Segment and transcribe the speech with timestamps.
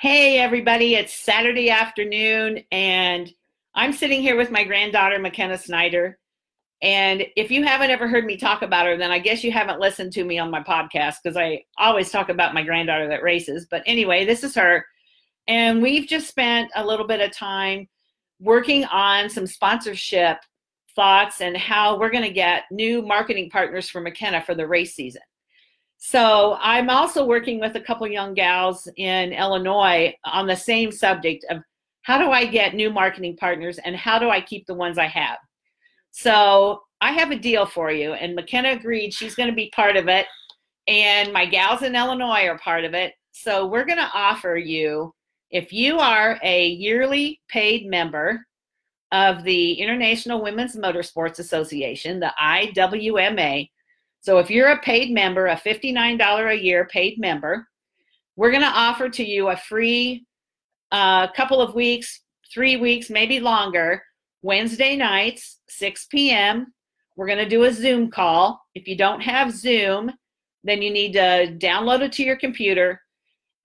[0.00, 3.28] Hey, everybody, it's Saturday afternoon, and
[3.74, 6.20] I'm sitting here with my granddaughter, McKenna Snyder.
[6.82, 9.80] And if you haven't ever heard me talk about her, then I guess you haven't
[9.80, 13.66] listened to me on my podcast because I always talk about my granddaughter that races.
[13.68, 14.86] But anyway, this is her.
[15.48, 17.88] And we've just spent a little bit of time
[18.38, 20.38] working on some sponsorship
[20.94, 24.94] thoughts and how we're going to get new marketing partners for McKenna for the race
[24.94, 25.22] season.
[25.98, 31.44] So I'm also working with a couple young gals in Illinois on the same subject
[31.50, 31.58] of
[32.02, 35.06] how do I get new marketing partners and how do I keep the ones I
[35.06, 35.38] have.
[36.12, 39.96] So I have a deal for you, and McKenna agreed she's going to be part
[39.96, 40.26] of it,
[40.86, 43.12] and my gals in Illinois are part of it.
[43.32, 45.12] So we're going to offer you,
[45.50, 48.44] if you are a yearly paid member
[49.12, 53.68] of the International Women's Motorsports Association, the IWMA,
[54.20, 57.66] so if you're a paid member, a $59 a year paid member,
[58.36, 60.26] we're going to offer to you a free
[60.92, 62.20] uh, couple of weeks,
[62.52, 64.02] three weeks, maybe longer,
[64.42, 66.72] Wednesday nights, 6 p.m.
[67.16, 68.60] We're going to do a Zoom call.
[68.74, 70.12] If you don't have Zoom,
[70.64, 73.00] then you need to download it to your computer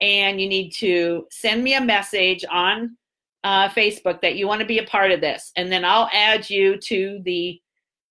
[0.01, 2.97] and you need to send me a message on
[3.43, 5.51] uh, Facebook that you want to be a part of this.
[5.55, 7.59] And then I'll add you to the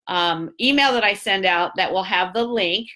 [0.09, 2.89] um, email that I send out that will have the link.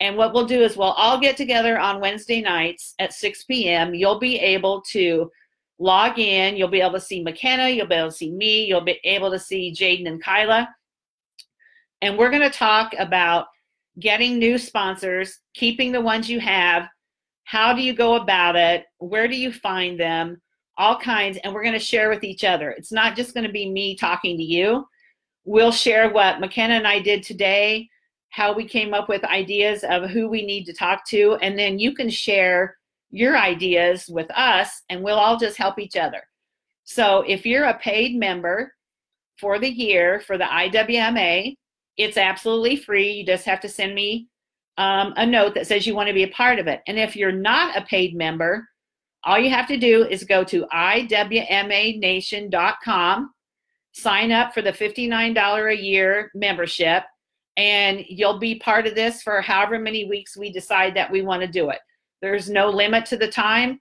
[0.00, 3.94] And what we'll do is we'll all get together on Wednesday nights at 6 p.m.
[3.94, 5.30] You'll be able to
[5.78, 6.56] log in.
[6.56, 7.68] You'll be able to see McKenna.
[7.68, 8.64] You'll be able to see me.
[8.64, 10.68] You'll be able to see Jaden and Kyla.
[12.00, 13.46] And we're going to talk about
[14.00, 16.88] getting new sponsors, keeping the ones you have.
[17.44, 18.84] How do you go about it?
[18.98, 20.40] Where do you find them?
[20.78, 21.38] All kinds.
[21.44, 22.70] And we're going to share with each other.
[22.70, 24.84] It's not just going to be me talking to you
[25.44, 27.88] we'll share what McKenna and I did today,
[28.30, 31.78] how we came up with ideas of who we need to talk to, and then
[31.78, 32.76] you can share
[33.10, 36.22] your ideas with us and we'll all just help each other.
[36.84, 38.72] So if you're a paid member
[39.38, 41.54] for the year for the IWMA,
[41.96, 43.12] it's absolutely free.
[43.12, 44.28] You just have to send me
[44.78, 46.80] um, a note that says you want to be a part of it.
[46.86, 48.66] And if you're not a paid member,
[49.24, 53.34] all you have to do is go to iwmanation.com
[53.92, 57.04] sign up for the $59 a year membership
[57.56, 61.42] and you'll be part of this for however many weeks we decide that we want
[61.42, 61.80] to do it.
[62.22, 63.80] There's no limit to the time.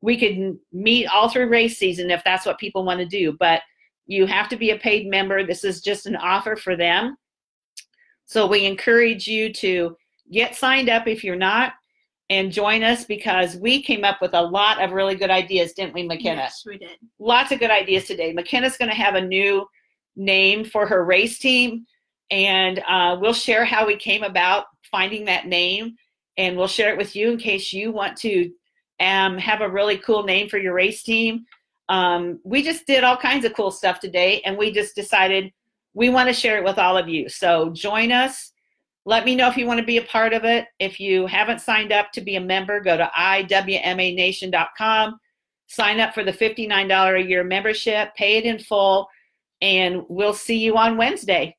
[0.00, 3.60] We could meet all through race season if that's what people want to do, but
[4.06, 5.44] you have to be a paid member.
[5.44, 7.16] This is just an offer for them.
[8.24, 9.96] So we encourage you to
[10.32, 11.74] get signed up if you're not
[12.30, 15.92] and join us because we came up with a lot of really good ideas, didn't
[15.92, 16.42] we, McKenna?
[16.42, 16.96] Yes, we did.
[17.18, 18.32] Lots of good ideas today.
[18.32, 19.66] McKenna's going to have a new
[20.14, 21.84] name for her race team,
[22.30, 25.96] and uh, we'll share how we came about finding that name,
[26.36, 28.50] and we'll share it with you in case you want to
[29.00, 31.44] um, have a really cool name for your race team.
[31.88, 35.52] Um, we just did all kinds of cool stuff today, and we just decided
[35.94, 37.28] we want to share it with all of you.
[37.28, 38.49] So join us
[39.06, 40.66] let me know if you want to be a part of it.
[40.78, 45.18] If you haven't signed up to be a member, go to iwmanation.com,
[45.66, 49.08] sign up for the $59 a year membership, pay it in full,
[49.62, 51.56] and we'll see you on Wednesday.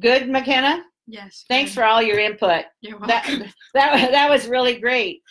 [0.00, 0.82] Good, McKenna?
[1.06, 1.44] Yes.
[1.48, 2.64] Thanks for all your input.
[2.80, 3.52] You're That, welcome.
[3.74, 5.22] that, that was really great.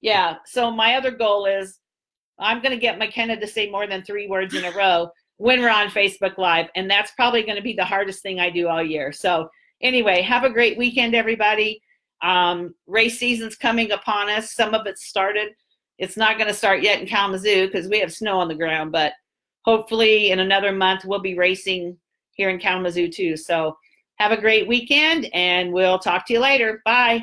[0.00, 1.78] Yeah, so my other goal is
[2.38, 5.60] I'm going to get McKenna to say more than three words in a row when
[5.60, 8.68] we're on Facebook Live, and that's probably going to be the hardest thing I do
[8.68, 9.12] all year.
[9.12, 9.48] So
[9.80, 11.80] anyway, have a great weekend, everybody.
[12.22, 14.54] Um, race season's coming upon us.
[14.54, 15.52] Some of it started.
[15.98, 18.92] It's not going to start yet in Kalamazoo because we have snow on the ground,
[18.92, 19.12] but
[19.64, 21.96] hopefully in another month we'll be racing
[22.32, 23.36] here in Kalamazoo too.
[23.36, 23.76] So
[24.18, 26.82] have a great weekend and we'll talk to you later.
[26.84, 27.22] Bye.